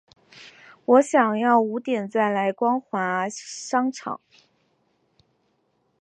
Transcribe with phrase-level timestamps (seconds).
[0.85, 4.19] 我想要五点再来光华商场